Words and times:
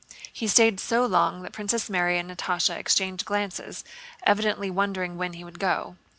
He 0.33 0.47
stayed 0.47 0.79
so 0.79 1.05
long 1.05 1.43
that 1.43 1.53
Princess 1.53 1.87
Mary 1.87 2.17
and 2.17 2.27
Natásha 2.31 2.75
exchanged 2.75 3.23
glances, 3.23 3.83
evidently 4.23 4.71
wondering 4.71 5.15
when 5.15 5.33
he 5.33 5.43
would 5.43 5.59
go. 5.59 5.95